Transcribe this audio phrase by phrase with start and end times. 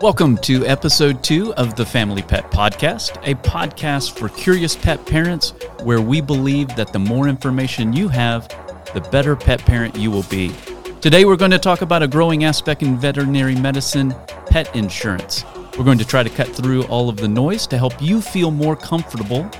[0.00, 5.50] Welcome to episode two of the Family Pet Podcast, a podcast for curious pet parents
[5.82, 8.48] where we believe that the more information you have,
[8.94, 10.54] the better pet parent you will be.
[11.02, 14.14] Today, we're going to talk about a growing aspect in veterinary medicine
[14.46, 15.44] pet insurance.
[15.76, 18.50] We're going to try to cut through all of the noise to help you feel
[18.50, 19.50] more comfortable.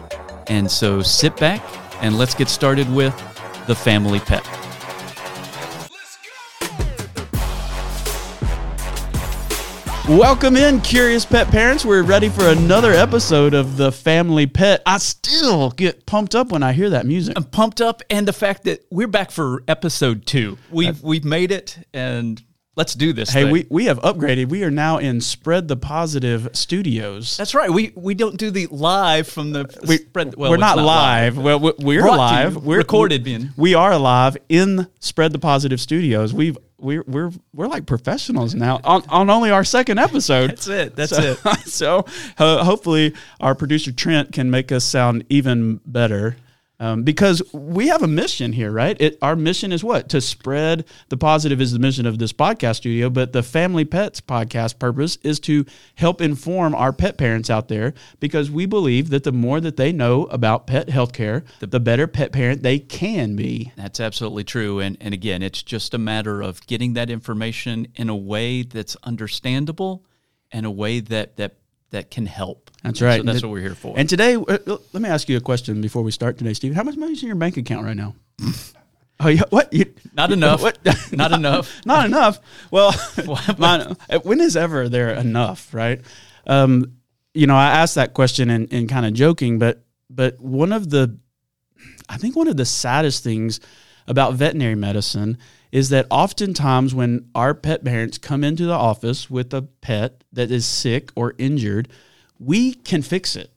[0.47, 1.63] And so sit back
[2.03, 3.15] and let's get started with
[3.67, 4.60] the Family Pet.
[10.11, 11.85] Welcome in, curious pet parents.
[11.85, 14.83] We're ready for another episode of the Family Pet.
[14.85, 17.35] I still get pumped up when I hear that music.
[17.37, 20.59] I'm pumped up, and the fact that we're back for episode two.
[20.69, 22.43] We've we've made it, and
[22.75, 23.31] let's do this.
[23.31, 23.53] Hey, thing.
[23.53, 24.49] we, we have upgraded.
[24.49, 27.37] We are now in Spread the Positive Studios.
[27.37, 27.71] That's right.
[27.71, 30.35] We we don't do the live from the We, spread.
[30.35, 31.39] Well, we're it's not, live.
[31.39, 32.57] Well, we- we're Brought live.
[32.57, 33.53] We're recorded, Ben.
[33.57, 36.35] We are live in Spread the Positive Studios.
[36.35, 40.51] We've we're we're we're like professionals now on, on only our second episode.
[40.51, 40.97] That's it.
[40.97, 41.59] That's so, it.
[41.67, 42.07] so
[42.39, 46.37] uh, hopefully our producer Trent can make us sound even better.
[46.81, 48.99] Um, because we have a mission here, right?
[48.99, 50.09] It, our mission is what?
[50.09, 54.23] To spread the positive is the mission of this podcast studio, but the Family Pets
[54.23, 59.25] podcast purpose is to help inform our pet parents out there because we believe that
[59.25, 63.37] the more that they know about pet healthcare, the, the better pet parent they can
[63.37, 63.73] be.
[63.77, 64.81] That's absolutely true.
[64.81, 68.97] And and again, it's just a matter of getting that information in a way that's
[69.03, 70.07] understandable
[70.51, 71.57] and a way that that
[71.91, 72.71] that can help.
[72.83, 73.21] That's right.
[73.21, 73.95] So that's And what we're here for.
[73.97, 74.59] And today, uh,
[74.93, 76.75] let me ask you a question before we start today, Steve.
[76.75, 78.15] How much money is in your bank account right now?
[79.21, 79.73] oh, yeah, what?
[79.73, 80.63] You, Not enough.
[80.63, 80.79] What?
[81.13, 81.81] Not enough.
[81.85, 82.39] Not enough.
[82.71, 82.95] Well,
[83.59, 86.01] mine, when is ever there enough, right?
[86.47, 86.97] Um,
[87.35, 90.91] you know, I asked that question in, in kind of joking, but but one of
[90.91, 91.17] the,
[92.09, 93.61] I think one of the saddest things
[94.09, 95.39] about veterinary medicine
[95.73, 100.51] is that oftentimes when our pet parents come into the office with a pet that
[100.51, 101.89] is sick or injured,
[102.39, 103.53] we can fix it,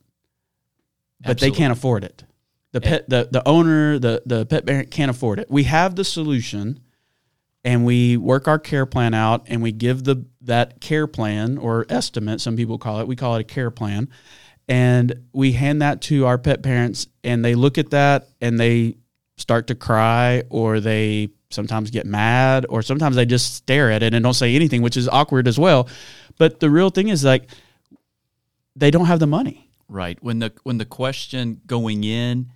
[1.22, 1.50] but Absolutely.
[1.50, 2.24] they can't afford it.
[2.72, 5.50] The pet, the, the owner, the, the pet parent can't afford it.
[5.50, 6.80] We have the solution
[7.64, 11.86] and we work our care plan out and we give the that care plan or
[11.90, 14.10] estimate some people call it we call it a care plan
[14.68, 18.96] and we hand that to our pet parents and they look at that and they
[19.38, 24.14] start to cry or they sometimes get mad or sometimes they just stare at it
[24.14, 25.88] and don't say anything which is awkward as well
[26.38, 27.48] but the real thing is like
[28.76, 29.64] they don't have the money
[29.94, 30.18] Right.
[30.24, 32.52] When the when the question going in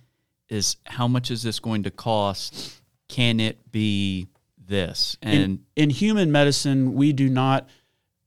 [0.48, 2.80] is how much is this going to cost?
[3.08, 4.26] Can it be
[4.66, 5.16] this?
[5.22, 7.68] And in, in human medicine, we do not,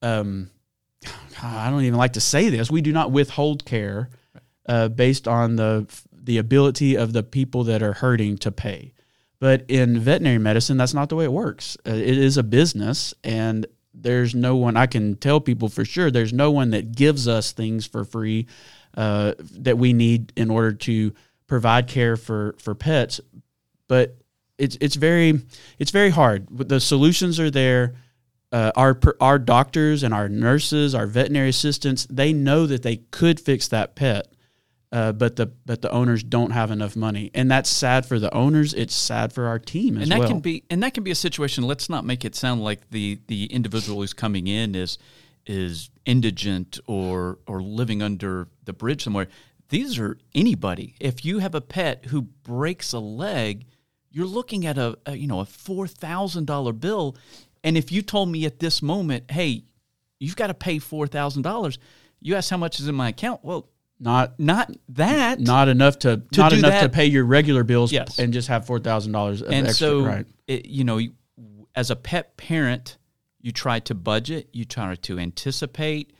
[0.01, 0.49] um,
[1.43, 4.09] I don't even like to say this, we do not withhold care
[4.65, 5.87] uh, based on the,
[6.23, 8.93] the ability of the people that are hurting to pay.
[9.39, 11.77] But in veterinary medicine, that's not the way it works.
[11.87, 16.11] Uh, it is a business, and there's no one, I can tell people for sure,
[16.11, 18.47] there's no one that gives us things for free
[18.95, 21.13] uh, that we need in order to
[21.47, 23.19] provide care for, for pets.
[23.87, 24.21] But
[24.61, 25.41] it's it's very
[25.79, 26.47] it's very hard.
[26.51, 27.95] The solutions are there.
[28.51, 33.39] Uh, our our doctors and our nurses, our veterinary assistants, they know that they could
[33.39, 34.30] fix that pet,
[34.91, 38.33] uh, but the but the owners don't have enough money, and that's sad for the
[38.33, 38.73] owners.
[38.73, 40.27] It's sad for our team as and that well.
[40.27, 41.63] can be and that can be a situation.
[41.63, 44.97] Let's not make it sound like the the individual who's coming in is
[45.45, 49.27] is indigent or or living under the bridge somewhere.
[49.69, 50.95] These are anybody.
[50.99, 53.65] If you have a pet who breaks a leg,
[54.09, 57.15] you're looking at a, a you know a four thousand dollar bill,
[57.63, 59.63] and if you told me at this moment, hey,
[60.19, 61.79] you've got to pay four thousand dollars,
[62.19, 63.39] you ask how much is in my account.
[63.41, 63.69] Well,
[64.01, 65.39] not not that.
[65.39, 68.19] not enough to, not do enough to pay your regular bills Yes.
[68.19, 69.87] and just have four thousand dollars and extra.
[69.87, 70.25] so right.
[70.47, 70.99] it, you know
[71.75, 72.97] as a pet parent
[73.41, 76.11] you try to budget you try to anticipate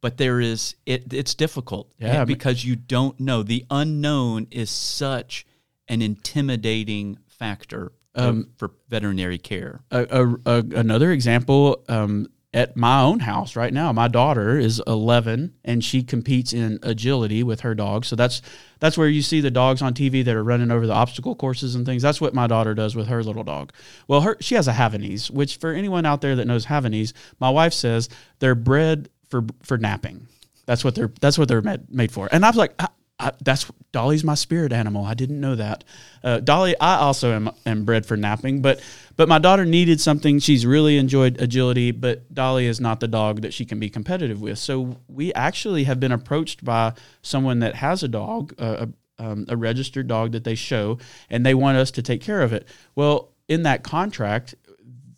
[0.00, 4.46] but there is it it's difficult Yeah, I mean- because you don't know the unknown
[4.50, 5.44] is such
[5.88, 13.02] an intimidating factor Um, for veterinary care a, a, a, another example um, at my
[13.02, 13.92] own house right now.
[13.92, 18.04] My daughter is 11 and she competes in agility with her dog.
[18.04, 18.40] So that's
[18.80, 21.74] that's where you see the dogs on tv that are running over the obstacle courses
[21.74, 22.02] and things.
[22.02, 23.72] That's what my daughter does with her little dog.
[24.06, 27.50] Well her she has a havanese which for anyone out there that knows havanese my
[27.50, 28.08] wife says
[28.38, 30.26] they're bred for for napping.
[30.64, 32.28] That's what they're that's what they're made, made for.
[32.32, 32.80] And i was like
[33.20, 35.04] I, that's Dolly's my spirit animal.
[35.04, 35.82] I didn't know that.
[36.22, 38.80] Uh, Dolly, I also am, am bred for napping, but
[39.16, 40.38] but my daughter needed something.
[40.38, 44.40] She's really enjoyed agility, but Dolly is not the dog that she can be competitive
[44.40, 44.58] with.
[44.58, 46.92] So we actually have been approached by
[47.22, 48.86] someone that has a dog, uh,
[49.18, 50.98] a, um, a registered dog that they show,
[51.28, 52.68] and they want us to take care of it.
[52.94, 54.54] Well, in that contract,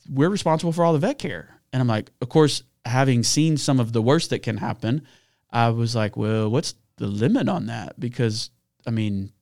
[0.08, 1.60] we're responsible for all the vet care.
[1.72, 5.06] And I'm like, of course, having seen some of the worst that can happen,
[5.50, 7.98] I was like, well, what's the limit on that?
[7.98, 8.50] Because
[8.86, 9.32] I mean,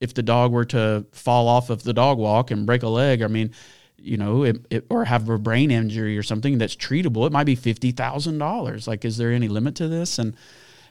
[0.00, 3.22] if the dog were to fall off of the dog walk and break a leg,
[3.22, 3.52] I mean,
[3.96, 7.44] you know, it, it, or have a brain injury or something that's treatable, it might
[7.44, 8.86] be fifty thousand dollars.
[8.86, 10.18] Like, is there any limit to this?
[10.18, 10.36] And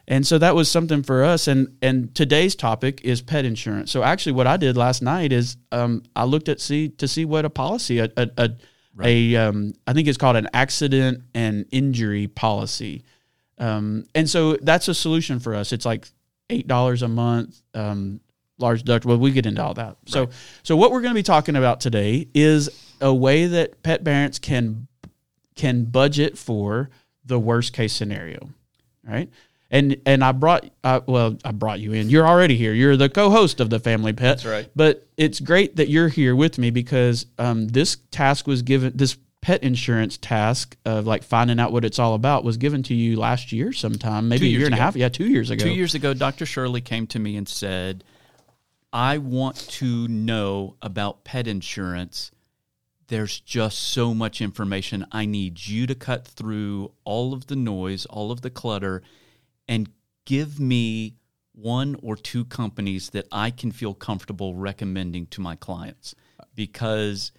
[0.08, 1.48] and so that was something for us.
[1.48, 3.92] And and today's topic is pet insurance.
[3.92, 7.26] So actually, what I did last night is um, I looked at see to see
[7.26, 8.50] what a policy a a, a,
[8.96, 9.08] right.
[9.08, 13.04] a um, I think it's called an accident and injury policy.
[13.58, 15.72] Um, and so that's a solution for us.
[15.72, 16.08] It's like
[16.50, 17.62] eight dollars a month.
[17.74, 18.20] Um,
[18.58, 19.06] large deductible.
[19.06, 19.86] Well, we get into all that.
[19.86, 19.98] Right.
[20.06, 20.30] So,
[20.64, 22.70] so what we're going to be talking about today is
[23.02, 24.88] a way that pet parents can
[25.56, 26.90] can budget for
[27.26, 28.50] the worst case scenario,
[29.04, 29.30] right?
[29.72, 32.10] And and I brought uh, well I brought you in.
[32.10, 32.74] You're already here.
[32.74, 34.38] You're the co-host of the Family Pet.
[34.38, 34.70] That's right.
[34.76, 38.94] But it's great that you're here with me because um, this task was given.
[38.96, 42.96] This pet insurance task of like finding out what it's all about was given to
[42.96, 44.96] you last year sometime, maybe a year and a half.
[44.96, 45.64] Yeah, two years ago.
[45.64, 46.48] Two years ago, Dr.
[46.48, 48.04] Shirley came to me and said,
[48.92, 52.32] "I want to know about pet insurance."
[53.08, 55.06] there's just so much information.
[55.12, 59.04] I need you to cut through all of the noise, all of the clutter,
[59.68, 59.88] and
[60.26, 61.14] give me
[61.52, 66.16] one or two companies that I can feel comfortable recommending to my clients
[66.56, 67.32] because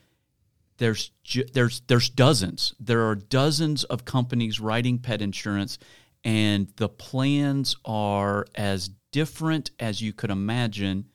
[0.78, 1.10] there's
[1.52, 2.74] there's there's dozens.
[2.80, 5.78] There are dozens of companies writing pet insurance
[6.24, 11.06] and the plans are as different as you could imagine.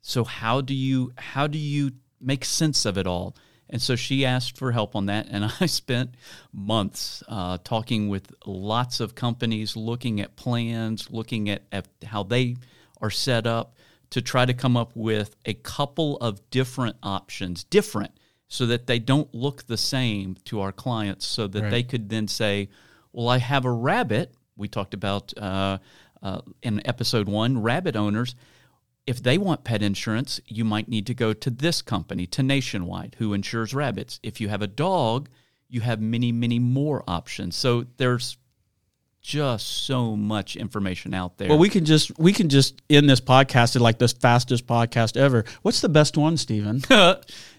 [0.00, 3.36] So how do you how do you make sense of it all?
[3.70, 5.26] And so she asked for help on that.
[5.28, 6.14] And I spent
[6.52, 12.56] months uh, talking with lots of companies, looking at plans, looking at, at how they
[13.00, 13.76] are set up
[14.10, 18.12] to try to come up with a couple of different options, different,
[18.48, 21.70] so that they don't look the same to our clients, so that right.
[21.70, 22.68] they could then say,
[23.12, 24.34] Well, I have a rabbit.
[24.56, 25.78] We talked about uh,
[26.22, 28.34] uh, in episode one, rabbit owners
[29.08, 33.16] if they want pet insurance, you might need to go to this company, to Nationwide,
[33.18, 34.20] who insures rabbits.
[34.22, 35.30] If you have a dog,
[35.66, 37.56] you have many, many more options.
[37.56, 38.36] So there's
[39.28, 41.50] just so much information out there.
[41.50, 45.18] Well, we can just we can just end this podcast at like this fastest podcast
[45.18, 45.44] ever.
[45.60, 46.82] What's the best one, Stephen?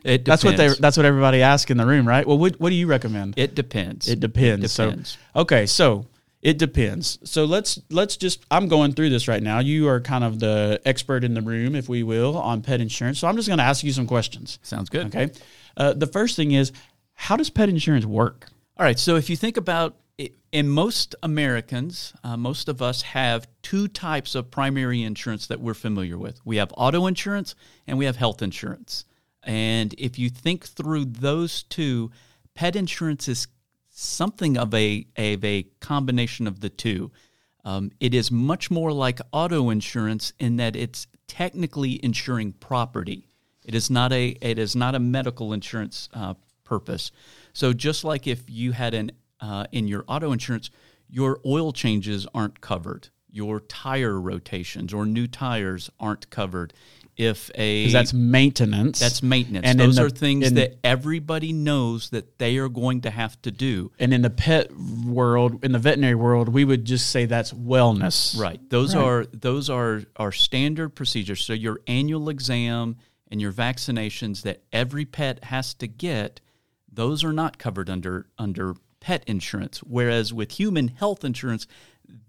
[0.04, 2.25] it that's what they that's what everybody asks in the room, right?
[2.25, 3.36] Well, what, what do you recommend?
[3.38, 4.07] It depends.
[4.07, 4.66] It depends.
[4.66, 5.18] It depends.
[5.36, 6.07] So, okay, so
[6.42, 7.19] it depends.
[7.24, 9.60] So let's let's just I'm going through this right now.
[9.60, 13.19] You are kind of the expert in the room, if we will, on pet insurance.
[13.19, 14.57] So I'm just going to ask you some questions.
[14.63, 15.16] Sounds good.
[15.16, 15.30] Okay.
[15.77, 16.71] Uh, the first thing is,
[17.13, 18.48] how does pet insurance work?
[18.75, 18.98] All right.
[18.98, 19.95] So if you think about
[20.51, 25.74] in most Americans, uh, most of us have two types of primary insurance that we're
[25.74, 26.40] familiar with.
[26.46, 27.56] We have auto insurance
[27.86, 29.06] and we have health insurance.
[29.44, 32.12] And if you think through those two,
[32.56, 33.48] pet insurance is
[33.90, 37.12] something of a, of a combination of the two.
[37.63, 43.28] Um, it is much more like auto insurance in that it's technically insuring property.
[43.66, 47.12] It is not a it is not a medical insurance uh, purpose.
[47.54, 49.12] So just like if you had an
[49.42, 50.70] uh, in your auto insurance,
[51.10, 56.74] your oil changes aren't covered, your tire rotations or new tires aren't covered
[57.20, 58.98] if a that's maintenance.
[59.00, 59.68] That's maintenance.
[59.68, 63.40] And those the, are things in, that everybody knows that they are going to have
[63.42, 63.92] to do.
[64.00, 64.72] And in the pet
[65.06, 68.40] world, in the veterinary world, we would just say that's wellness.
[68.40, 68.62] Right.
[68.69, 69.04] Those right.
[69.04, 71.44] are those are are standard procedures.
[71.44, 72.96] So your annual exam
[73.30, 76.40] and your vaccinations that every pet has to get,
[76.90, 79.80] those are not covered under under pet insurance.
[79.80, 81.68] Whereas with human health insurance,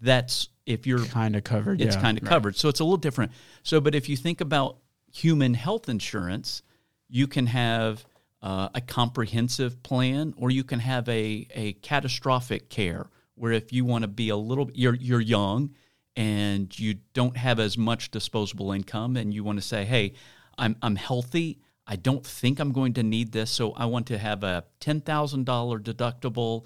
[0.01, 1.81] that's if you're kind of covered.
[1.81, 2.01] It's yeah.
[2.01, 2.29] kind of right.
[2.29, 2.55] covered.
[2.55, 3.31] So it's a little different.
[3.63, 4.77] So, but if you think about
[5.11, 6.61] human health insurance,
[7.09, 8.05] you can have
[8.41, 13.85] uh, a comprehensive plan, or you can have a a catastrophic care where if you
[13.85, 15.75] want to be a little, you're you're young
[16.15, 20.13] and you don't have as much disposable income, and you want to say, hey,
[20.57, 21.59] I'm I'm healthy.
[21.87, 25.01] I don't think I'm going to need this, so I want to have a ten
[25.01, 26.65] thousand dollar deductible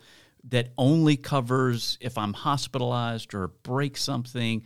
[0.49, 4.63] that only covers if I'm hospitalized or break something,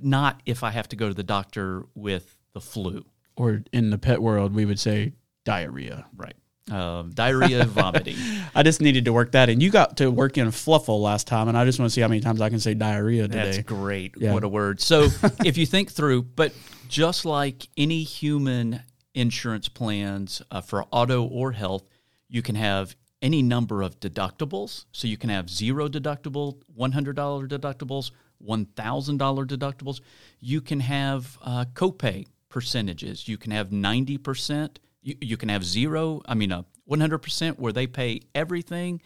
[0.00, 3.04] not if I have to go to the doctor with the flu.
[3.36, 5.14] Or in the pet world, we would say
[5.44, 6.06] diarrhea.
[6.14, 6.34] Right.
[6.70, 8.16] Uh, diarrhea, vomiting.
[8.54, 9.60] I just needed to work that in.
[9.60, 12.08] You got to work in fluffle last time, and I just want to see how
[12.08, 13.44] many times I can say diarrhea today.
[13.44, 14.14] That's great.
[14.18, 14.34] Yeah.
[14.34, 14.80] What a word.
[14.80, 15.08] So
[15.44, 16.52] if you think through, but
[16.88, 18.82] just like any human
[19.14, 21.84] insurance plans uh, for auto or health,
[22.28, 24.86] you can have any number of deductibles.
[24.92, 27.14] So you can have zero deductible, $100
[27.48, 28.10] deductibles,
[28.44, 30.00] $1,000 deductibles.
[30.40, 33.28] You can have uh, copay percentages.
[33.28, 34.76] You can have 90%.
[35.02, 39.00] You, you can have zero, I mean, uh, 100% where they pay everything.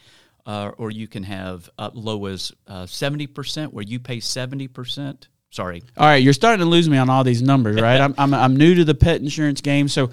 [0.47, 5.29] uh, or you can have low as uh, seventy percent, where you pay seventy percent.
[5.51, 8.01] Sorry, All right, you're starting to lose me on all these numbers, right?
[8.03, 10.11] I'm, I'm, I'm new to the pet insurance game, so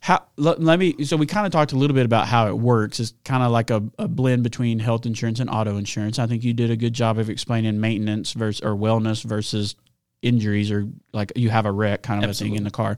[0.00, 2.56] how let, let me so we kind of talked a little bit about how it
[2.56, 3.00] works.
[3.00, 6.18] It's kind of like a, a blend between health insurance and auto insurance.
[6.18, 9.74] I think you did a good job of explaining maintenance versus or wellness versus
[10.22, 12.96] injuries or like you have a wreck kind of a thing in the car.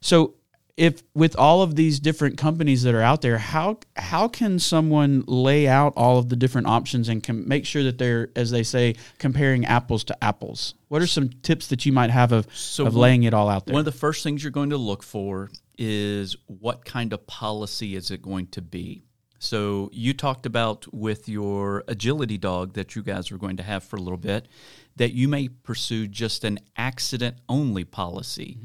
[0.00, 0.34] So
[0.80, 5.22] if with all of these different companies that are out there, how how can someone
[5.26, 8.62] lay out all of the different options and can make sure that they're, as they
[8.62, 10.74] say, comparing apples to apples?
[10.88, 13.66] What are some tips that you might have of So of laying it all out
[13.66, 13.74] there?
[13.74, 17.94] One of the first things you're going to look for is what kind of policy
[17.94, 19.02] is it going to be.
[19.38, 23.84] So you talked about with your agility dog that you guys are going to have
[23.84, 24.48] for a little bit
[24.96, 28.58] that you may pursue just an accident only policy.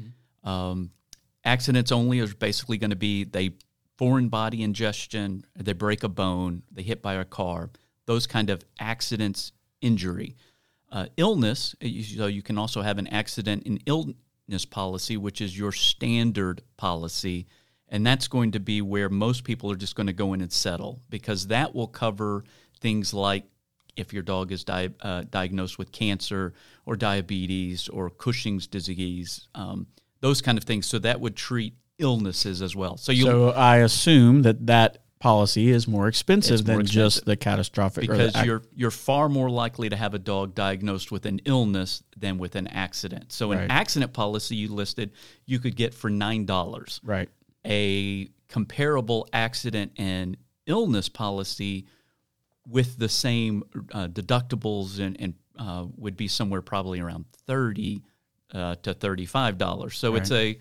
[0.44, 0.92] Um,
[1.46, 3.52] accidents only is basically going to be they
[3.96, 7.70] foreign body ingestion, they break a bone, they hit by a car,
[8.04, 10.36] those kind of accidents injury.
[10.92, 15.56] Uh, illness, you- so you can also have an accident and illness policy, which is
[15.58, 17.46] your standard policy.
[17.88, 20.52] And that's going to be where most people are just going to go in and
[20.52, 22.44] settle because that will cover
[22.80, 23.44] things like
[23.96, 26.52] if your dog is di- uh, diagnosed with cancer
[26.84, 29.86] or diabetes or Cushing's disease, um,
[30.26, 30.86] those kind of things.
[30.86, 32.96] So that would treat illnesses as well.
[32.96, 37.24] So you so I assume that that policy is more expensive It's than more just
[37.24, 40.54] the catastrophic or the because ac- you're you're far more likely to have a dog
[40.54, 43.32] diagnosed with an illness than with an accident.
[43.32, 43.70] So an Right.
[43.70, 45.12] accident policy you listed
[45.46, 47.00] you could get for nine dollars.
[47.02, 47.28] right.
[47.66, 51.86] A comparable accident and illness policy
[52.68, 58.02] with the same uh, deductibles and, and uh, would be somewhere probably around thirty
[58.52, 59.96] uh, to thirty five dollars.
[59.96, 60.58] So it's a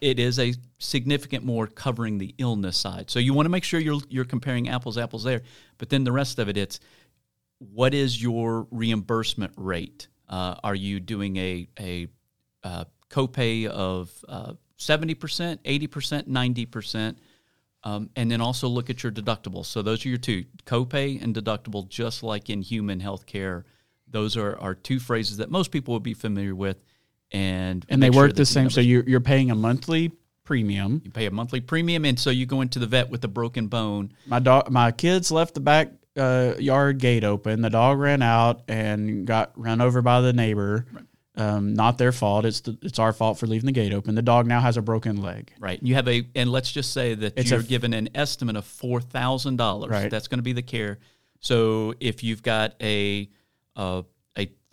[0.00, 3.10] it is a significant more covering the illness side.
[3.10, 5.42] So you want to make sure you're you're comparing apples apples there.
[5.78, 6.80] But then the rest of it, it's
[7.58, 10.08] what is your reimbursement rate?
[10.28, 12.08] Uh, are you doing a a
[12.62, 17.18] uh, copay of uh, seventy percent, eighty percent, ninety percent?
[17.84, 19.64] Um, and then also look at your deductible.
[19.64, 23.62] So those are your two copay and deductible, just like in human healthcare.
[24.10, 26.82] Those are, are two phrases that most people would be familiar with,
[27.32, 28.70] and And they make sure work the same.
[28.70, 30.12] So you're you're paying a monthly
[30.44, 31.02] premium.
[31.04, 33.66] you pay a monthly premium, and so you go into the vet with a broken
[33.68, 34.12] bone.
[34.26, 37.60] My dog, my kids left the back uh, yard gate open.
[37.62, 40.86] The dog ran out and got run over by the neighbor.
[41.36, 42.44] Um, not their fault.
[42.44, 44.16] It's the, it's our fault for leaving the gate open.
[44.16, 45.52] The dog now has a broken leg.
[45.60, 45.78] Right.
[45.80, 48.64] You have a, and let's just say that It's you're a- given an estimate of
[48.64, 49.90] four thousand dollars.
[49.90, 50.10] Right.
[50.10, 50.98] That's going to be the care.
[51.38, 53.28] So if you've got a
[53.76, 54.04] uh, a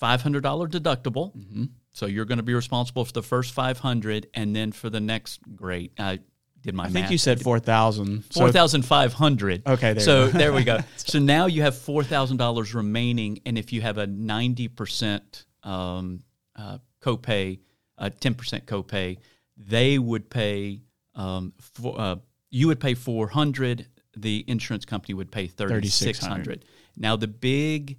[0.05, 1.65] five hundred dollar deductible, Mm-hmm.
[1.93, 5.00] so you're going to be responsible for the first five hundred, and then for the
[5.00, 5.39] next.
[5.55, 5.91] Great.
[6.00, 6.19] I
[6.62, 6.93] did my I math.
[6.93, 8.25] think you said four thousand.
[8.33, 9.57] Four thousand five hundred.
[9.67, 10.77] Okay, there so there we go.
[10.97, 15.45] So now you have four thousand dollars remaining, and if you have a ninety percent
[15.63, 16.21] um,
[16.55, 17.59] uh, copay,
[17.97, 19.17] uh, ten percent copay,
[19.57, 20.81] they would pay.
[21.15, 22.15] Um, for, uh,
[22.50, 23.88] you would pay four hundred.
[24.17, 26.65] The insurance company would pay thirty six hundred.
[26.97, 27.97] Now the big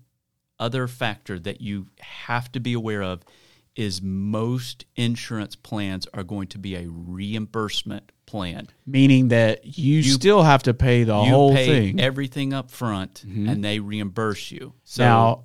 [0.59, 3.23] other factor that you have to be aware of
[3.75, 10.43] is most insurance plans are going to be a reimbursement plan meaning that you, still
[10.43, 11.89] have to pay the you whole pay thing.
[11.91, 12.01] Mm-hmm.
[12.01, 14.73] everything up front and they reimburse you.
[14.83, 15.45] So now,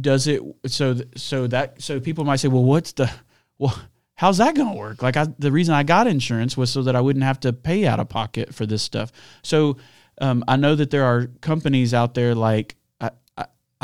[0.00, 3.10] does it so so that so people might say, well, what's the
[3.58, 3.78] well,
[4.14, 5.02] how's that going to work?
[5.02, 7.86] Like, I, the reason I got insurance was so that I wouldn't have to pay
[7.86, 9.12] out of pocket for this stuff.
[9.42, 9.76] So,
[10.20, 12.76] um, I know that there are companies out there like.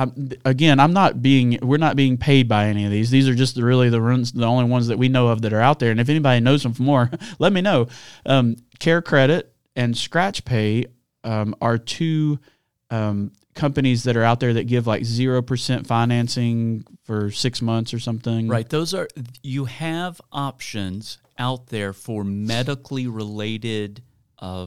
[0.01, 1.59] I'm, again, I'm not being.
[1.61, 3.11] We're not being paid by any of these.
[3.11, 4.01] These are just really the
[4.35, 5.91] the only ones that we know of that are out there.
[5.91, 7.89] And if anybody knows them for more, let me know.
[8.25, 10.87] Um, Care Credit and Scratch Pay
[11.23, 12.39] um, are two
[12.91, 17.93] um, companies that are out there that give like zero percent financing for six months
[17.93, 18.49] or something.
[18.49, 19.09] right, those are
[19.43, 24.03] you have options out there for medically related
[24.39, 24.67] uh,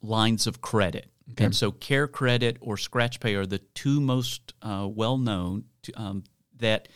[0.00, 1.09] lines of credit.
[1.38, 6.24] And so Care Credit or Scratch Pay are the two most uh, well known um,
[6.58, 6.88] that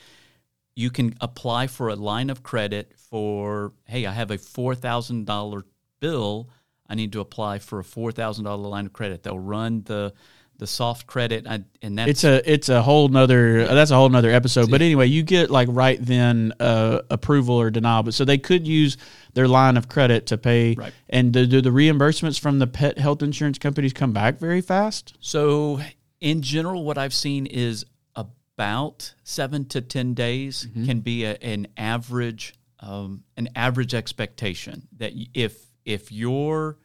[0.77, 5.27] you can apply for a line of credit for hey, I have a four thousand
[5.27, 5.65] dollar
[6.01, 6.51] bill.
[6.89, 9.23] I need to apply for a four thousand dollar line of credit.
[9.23, 10.13] They'll run the
[10.59, 14.09] the soft credit, I, and that's It's a it's a whole nother that's a whole
[14.09, 14.71] nother episode.
[14.71, 18.03] But anyway, you get like right then uh, approval or denial.
[18.03, 18.97] But so they could use
[19.35, 20.75] their line of credit to pay.
[20.75, 20.93] Right.
[21.09, 25.15] And do, do the reimbursements from the pet health insurance companies come back very fast?
[25.21, 25.81] So,
[26.21, 27.85] in general, what I've seen is
[28.15, 35.13] about seven to ten days can be a, an average um, an average expectation that
[35.33, 36.79] if if your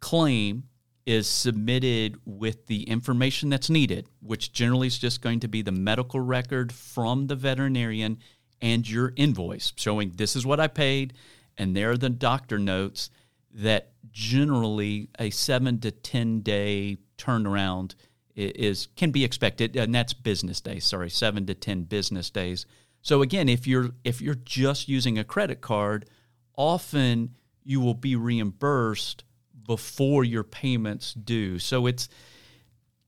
[0.00, 0.64] claim
[1.06, 5.72] is submitted with the information that's needed, which generally is just going to be the
[5.72, 8.18] medical record from the veterinarian
[8.60, 11.14] and your invoice showing this is what I paid,
[11.56, 13.10] and there are the doctor notes
[13.52, 17.94] that generally a seven to 10 day turnaround
[18.34, 19.76] is can be expected.
[19.76, 20.84] And that's business days.
[20.84, 22.66] Sorry 7 to 10 business days.
[23.00, 26.08] So again if you're if you're just using a credit card
[26.56, 27.34] often
[27.64, 29.24] you will be reimbursed
[29.66, 31.58] before your payments due.
[31.58, 32.08] So it's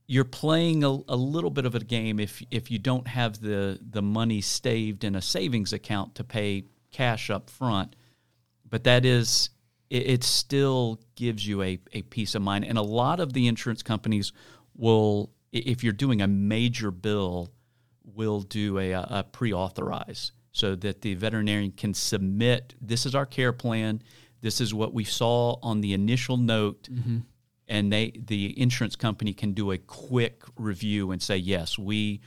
[0.07, 3.79] you're playing a, a, little bit of a game if if you don't have the
[3.91, 7.95] the money staved in a savings account to pay cash up front.
[8.69, 9.51] But that is
[9.91, 12.65] it, it still gives you a, a peace of mind.
[12.65, 14.33] And a lot of the insurance companies
[14.75, 17.51] will if you're doing a major bill,
[18.05, 23.53] will do a, a pre-authorize so that the veterinarian can submit this is our care
[23.53, 24.03] plan
[24.41, 26.89] this is what we saw on the initial note.
[26.91, 27.19] Mm-hmm.
[27.71, 32.23] And they, the insurance company can do a quick review and say, yes, we,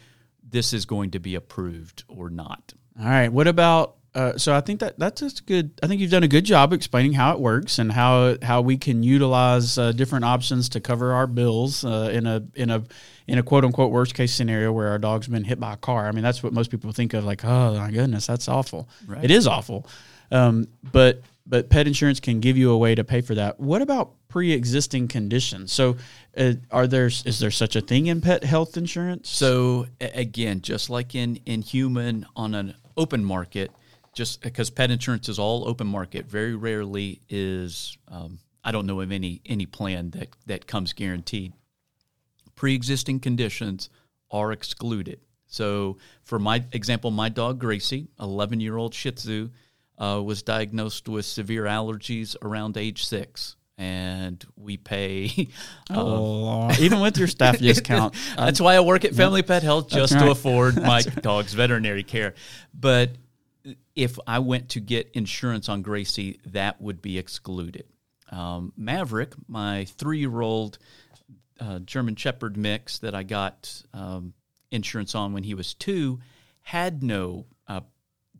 [0.48, 2.74] this is going to be approved or not.
[3.00, 3.30] All right.
[3.30, 5.80] What about uh, so I think that that's a good.
[5.82, 8.76] I think you've done a good job explaining how it works and how how we
[8.76, 12.84] can utilize uh, different options to cover our bills uh, in a in a
[13.26, 16.08] in a quote unquote worst case scenario where our dog's been hit by a car.
[16.08, 17.24] I mean, that's what most people think of.
[17.24, 18.90] Like, oh my goodness, that's awful.
[19.08, 19.24] Right.
[19.24, 19.88] It is awful.
[20.30, 23.60] Um, but but pet insurance can give you a way to pay for that.
[23.60, 25.74] What about pre-existing conditions?
[25.74, 25.98] So,
[26.38, 29.30] uh, are there is there such a thing in pet health insurance?
[29.30, 33.70] So again, just like in in human on an open market,
[34.16, 39.02] just because pet insurance is all open market, very rarely is um, I don't know
[39.02, 41.52] of any any plan that that comes guaranteed.
[42.56, 43.90] Pre-existing conditions
[44.32, 45.20] are excluded.
[45.48, 49.50] So, for my example, my dog Gracie, 11 year old Shih Tzu
[50.02, 53.56] uh, was diagnosed with severe allergies around age six.
[53.78, 55.50] And we pay.
[55.90, 58.16] oh, even with your staff discount.
[58.36, 60.26] that's why I work at Family Pet Health just right.
[60.26, 62.36] to afford my dog's veterinary care.
[62.74, 63.12] But
[63.96, 67.86] if I went to get insurance on Gracie, that would be excluded.
[68.30, 70.78] Um, Maverick, my three year old
[71.60, 74.34] uh, German Shepherd mix that I got um,
[74.70, 76.20] insurance on when he was two,
[76.62, 77.82] had no uh,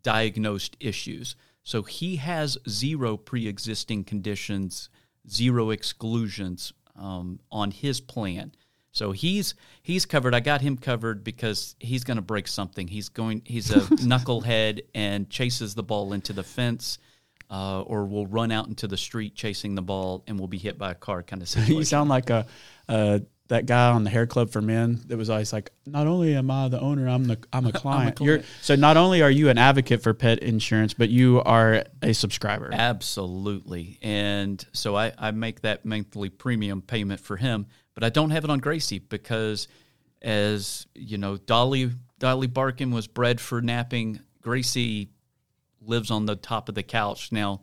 [0.02, 1.36] diagnosed issues.
[1.62, 4.88] So he has zero pre existing conditions,
[5.28, 8.52] zero exclusions um, on his plan.
[8.92, 10.34] So he's he's covered.
[10.34, 12.88] I got him covered because he's going to break something.
[12.88, 13.42] He's going.
[13.44, 16.98] He's a knucklehead and chases the ball into the fence,
[17.50, 20.76] uh, or will run out into the street chasing the ball and will be hit
[20.76, 21.22] by a car.
[21.22, 21.74] Kind of situation.
[21.78, 22.46] you sound like a,
[22.88, 23.22] a
[23.52, 26.50] that guy on the hair club for men that was always like, not only am
[26.50, 28.18] I the owner, I'm the I'm a client.
[28.20, 28.44] I'm a client.
[28.62, 32.70] so not only are you an advocate for pet insurance, but you are a subscriber.
[32.72, 33.98] Absolutely.
[34.00, 38.44] And so I, I make that monthly premium payment for him, but I don't have
[38.44, 39.68] it on Gracie because
[40.22, 44.20] as you know, Dolly Dolly Barkin was bred for napping.
[44.40, 45.10] Gracie
[45.82, 47.32] lives on the top of the couch.
[47.32, 47.60] Now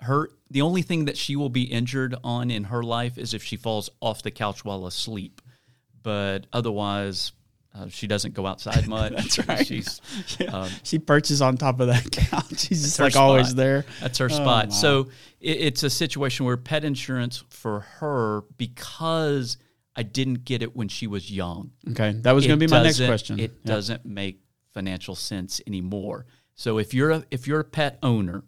[0.00, 3.42] her the only thing that she will be injured on in her life is if
[3.42, 5.42] she falls off the couch while asleep.
[6.04, 7.32] But otherwise,
[7.74, 9.14] uh, she doesn't go outside much.
[9.14, 9.66] That's right.
[9.66, 10.00] She's
[10.48, 12.60] um, she perches on top of that couch.
[12.60, 13.22] She's just like spot.
[13.24, 13.84] always there.
[14.00, 14.72] That's her oh, spot.
[14.72, 15.08] So
[15.40, 19.56] it, it's a situation where pet insurance for her because
[19.96, 21.72] I didn't get it when she was young.
[21.90, 23.40] Okay, that was going to be my next question.
[23.40, 23.64] It yep.
[23.64, 24.38] doesn't make
[24.72, 26.26] financial sense anymore.
[26.54, 28.44] So if you're a if you're a pet owner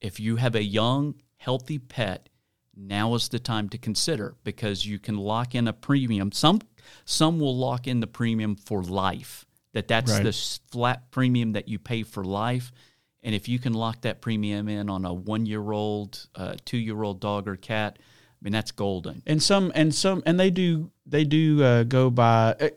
[0.00, 2.28] if you have a young, healthy pet,
[2.76, 6.32] now is the time to consider because you can lock in a premium.
[6.32, 6.60] Some
[7.04, 9.46] some will lock in the premium for life.
[9.72, 10.22] That that's right.
[10.22, 10.32] the
[10.70, 12.72] flat premium that you pay for life.
[13.22, 16.78] And if you can lock that premium in on a one year old, uh, two
[16.78, 19.22] year old dog or cat, I mean that's golden.
[19.26, 22.72] And some and some and they do they do uh, go by.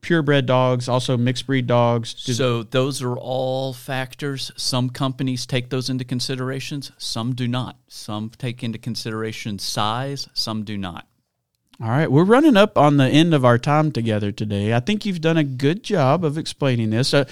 [0.00, 2.14] Purebred dogs, also mixed breed dogs.
[2.18, 4.50] so those are all factors.
[4.56, 7.76] Some companies take those into considerations, some do not.
[7.88, 11.06] Some take into consideration size, some do not.
[11.80, 14.74] All right, we're running up on the end of our time together today.
[14.74, 17.14] I think you've done a good job of explaining this.
[17.14, 17.24] Uh,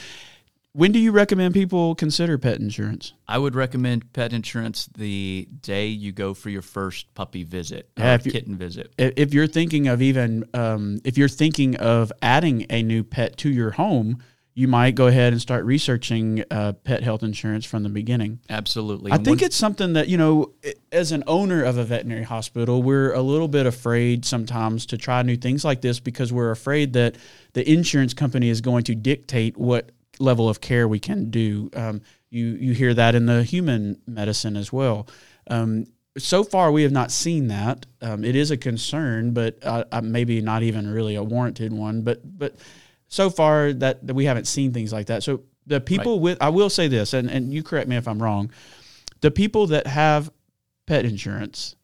[0.73, 3.13] when do you recommend people consider pet insurance?
[3.27, 8.19] I would recommend pet insurance the day you go for your first puppy visit yeah,
[8.19, 8.93] kitten visit.
[8.97, 13.51] If you're thinking of even um, if you're thinking of adding a new pet to
[13.51, 14.23] your home,
[14.55, 18.41] you might go ahead and start researching uh, pet health insurance from the beginning.
[18.49, 19.11] Absolutely.
[19.11, 20.53] I think it's something that, you know,
[20.93, 25.23] as an owner of a veterinary hospital, we're a little bit afraid sometimes to try
[25.23, 27.17] new things like this because we're afraid that
[27.55, 31.71] the insurance company is going to dictate what level of care we can do.
[31.75, 35.09] Um, you you hear that in the human medicine as well.
[35.49, 35.87] Um,
[36.19, 37.87] so far we have not seen that.
[38.03, 42.03] Um, it is a concern, but uh, uh, maybe not even really a warranted one.
[42.03, 42.57] But but
[43.09, 45.23] so far that, that we haven't seen things like that.
[45.23, 46.23] So the people right.
[46.23, 48.51] with I will say this, and and you correct me if I'm wrong.
[49.21, 50.31] The people that have
[50.87, 51.77] pet insurance,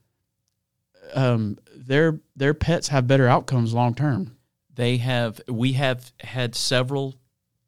[1.15, 4.37] um, their their pets have better outcomes long term.
[4.75, 5.41] They have.
[5.49, 7.17] We have had several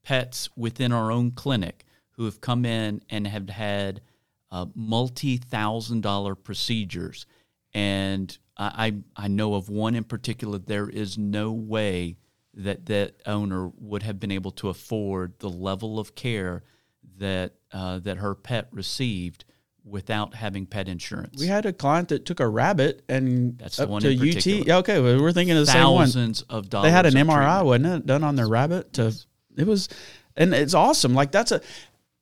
[0.03, 4.01] pets within our own clinic who have come in and have had
[4.51, 7.27] uh, multi thousand dollar procedures.
[7.75, 12.17] And I, I know of one in particular, there is no way
[12.55, 16.65] that that owner would have been able to afford the level of care
[17.19, 19.45] that uh, that her pet received
[19.85, 21.39] without having pet insurance.
[21.39, 24.47] We had a client that took a rabbit and that's the one to UT.
[24.47, 26.07] Yeah, okay, well, we're thinking of the Thousands same one.
[26.07, 26.89] Thousands of dollars.
[26.89, 27.67] They had an MRI, treatment.
[27.67, 28.93] wasn't it, done on their rabbit?
[28.95, 29.15] To
[29.59, 29.88] it was,
[30.37, 31.14] and it's awesome.
[31.14, 31.61] Like that's a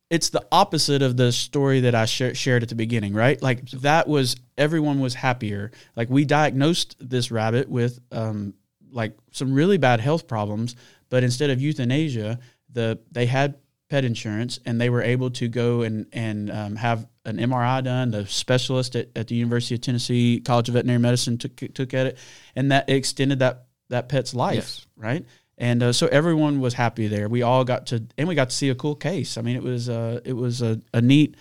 [0.09, 3.41] it's the opposite of the story that I sh- shared at the beginning, right?
[3.43, 5.73] Like that was everyone was happier.
[5.97, 8.55] Like we diagnosed this rabbit with um,
[8.91, 10.77] like some really bad health problems,
[11.09, 12.39] but instead of euthanasia,
[12.73, 13.57] the they had
[13.89, 18.13] pet insurance and they were able to go and and um, have an MRI done.
[18.13, 22.07] The specialist at, at the University of Tennessee College of Veterinary Medicine took took at
[22.07, 22.19] it,
[22.55, 24.87] and that extended that that pet's life, yes.
[24.97, 25.25] right?
[25.59, 27.29] And uh, so everyone was happy there.
[27.29, 29.39] We all got to, and we got to see a cool case.
[29.39, 31.37] I mean, it was uh, it was a, a neat.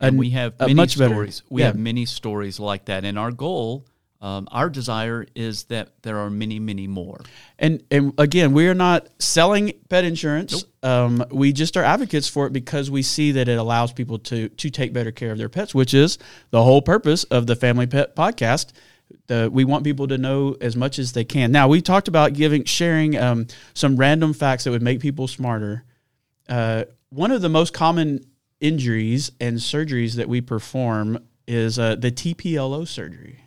[0.00, 1.40] A, and we have many much stories.
[1.40, 1.54] Better.
[1.54, 1.66] We yeah.
[1.68, 3.86] have many stories like that, and our goal,
[4.20, 7.20] um, our desire is that there are many, many more.
[7.58, 10.52] And and again, we are not selling pet insurance.
[10.52, 10.90] Nope.
[10.90, 14.48] Um, we just are advocates for it because we see that it allows people to
[14.48, 16.18] to take better care of their pets, which is
[16.50, 18.72] the whole purpose of the Family Pet Podcast
[19.26, 21.52] the, we want people to know as much as they can.
[21.52, 25.84] Now we talked about giving sharing um, some random facts that would make people smarter.
[26.48, 28.24] Uh, one of the most common
[28.60, 33.40] injuries and surgeries that we perform is uh, the TPLO surgery,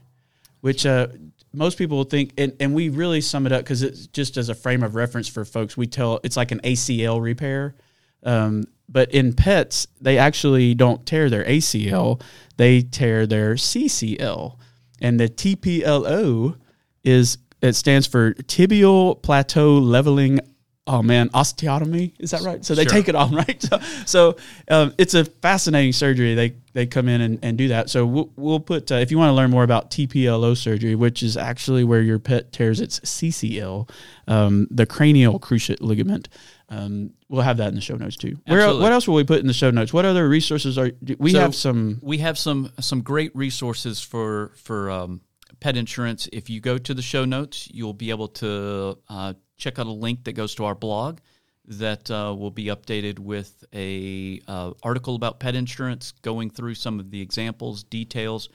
[0.61, 1.07] which uh,
[1.53, 4.55] most people think, and, and we really sum it up because it's just as a
[4.55, 5.77] frame of reference for folks.
[5.77, 7.75] We tell it's like an ACL repair.
[8.23, 12.21] Um, but in pets, they actually don't tear their ACL;
[12.57, 14.57] they tear their CCL
[15.05, 16.57] and the TPLO
[17.03, 20.39] is it stands for tibial plateau leveling.
[20.87, 22.63] Oh man, osteotomy is that right?
[22.63, 22.91] So they sure.
[22.91, 23.59] take it on, right?
[23.61, 24.35] So, so
[24.69, 26.35] um, it's a fascinating surgery.
[26.35, 27.89] They they come in and, and do that.
[27.89, 31.23] So we'll, we'll put uh, if you want to learn more about TPLO surgery, which
[31.23, 33.89] is actually where your pet tears its CCL,
[34.27, 36.29] um, the cranial cruciate ligament.
[36.69, 38.37] Um, we'll have that in the show notes too.
[38.45, 39.91] Where, what else will we put in the show notes?
[39.93, 41.99] What other resources are we so have some?
[42.03, 45.21] We have some some great resources for for um,
[45.59, 46.27] pet insurance.
[46.31, 49.91] If you go to the show notes, you'll be able to uh, check out a
[49.91, 51.19] link that goes to our blog
[51.67, 56.99] that uh, will be updated with a uh, article about pet insurance, going through some
[56.99, 58.49] of the examples, details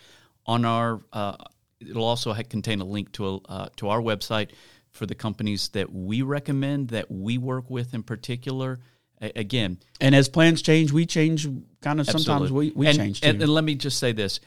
[0.47, 1.01] on our.
[1.13, 1.37] Uh,
[1.81, 4.51] it'll also contain a link to a, uh, to our website
[4.91, 8.79] for the companies that we recommend that we work with in particular.
[9.21, 11.49] A- again, and as plans change, we change.
[11.81, 13.29] Kind of sometimes we we and, change too.
[13.29, 14.41] And, and let me just say this: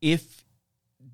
[0.00, 0.39] if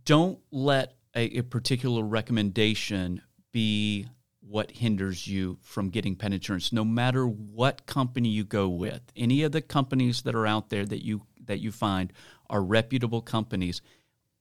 [0.06, 3.20] don't let a, a particular recommendation
[3.52, 4.06] be
[4.40, 9.42] what hinders you from getting pet insurance no matter what company you go with any
[9.42, 12.12] of the companies that are out there that you that you find
[12.48, 13.82] are reputable companies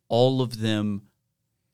[0.08, 1.02] all of them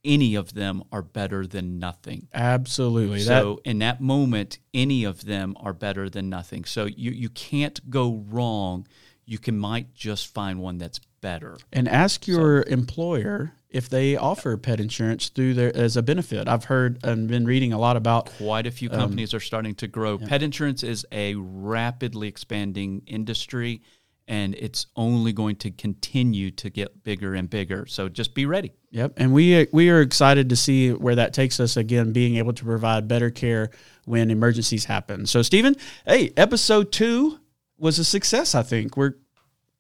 [0.04, 2.28] any of them are better than nothing.
[2.34, 3.20] Absolutely.
[3.20, 6.66] So that, in that moment, any of them are better than nothing.
[6.66, 8.88] So you, you can't go wrong.
[9.26, 11.58] You can might just find one that's better.
[11.72, 16.48] And ask your so, employer if they offer pet insurance through their as a benefit.
[16.48, 19.42] I've heard and been reading a lot about quite a few um, companies um, are
[19.42, 20.18] starting to grow.
[20.20, 20.28] Yeah.
[20.28, 23.82] Pet insurance is a rapidly expanding industry
[24.28, 27.86] and it's only going to continue to get bigger and bigger.
[27.86, 28.72] So just be ready.
[28.92, 31.76] Yep, and we we are excited to see where that takes us.
[31.76, 33.72] Again, being able to provide better care
[34.06, 35.26] when emergencies happen.
[35.26, 37.40] So, Stephen, hey, episode two
[37.78, 38.54] was a success.
[38.54, 39.16] I think we're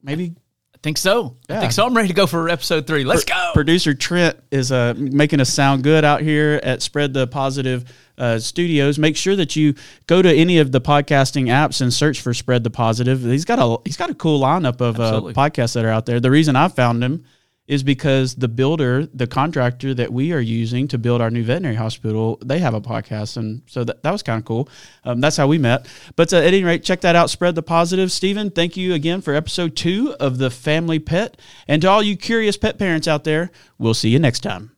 [0.01, 0.35] maybe
[0.83, 1.37] think so.
[1.49, 1.57] Yeah.
[1.57, 1.85] I think so.
[1.85, 3.03] I'm ready to go for episode three.
[3.03, 3.51] Let's Pro- go.
[3.53, 7.85] Producer Trent is uh, making us sound good out here at Spread the Positive
[8.17, 8.97] uh, Studios.
[8.97, 9.75] Make sure that you
[10.07, 13.21] go to any of the podcasting apps and search for Spread the Positive.
[13.21, 16.19] He's got a he's got a cool lineup of uh, podcasts that are out there.
[16.19, 17.25] The reason I found him
[17.71, 21.75] is because the builder, the contractor that we are using to build our new veterinary
[21.75, 23.37] hospital, they have a podcast.
[23.37, 24.67] And so that, that was kind of cool.
[25.05, 25.87] Um, that's how we met.
[26.17, 27.29] But uh, at any rate, check that out.
[27.29, 28.11] Spread the positive.
[28.11, 31.39] Stephen, thank you again for episode two of The Family Pet.
[31.65, 34.75] And to all you curious pet parents out there, we'll see you next time.